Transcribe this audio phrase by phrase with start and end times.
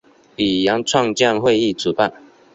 [0.35, 2.11] 语言创建会议主办。